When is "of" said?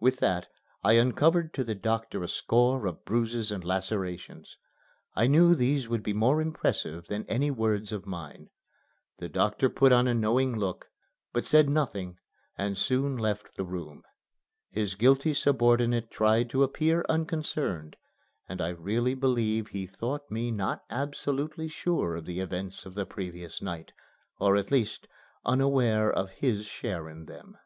2.84-3.06, 7.90-8.04, 22.16-22.26, 22.84-22.92, 26.12-26.28